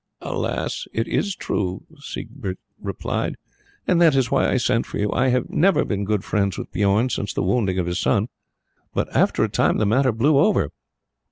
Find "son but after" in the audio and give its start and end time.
7.99-9.43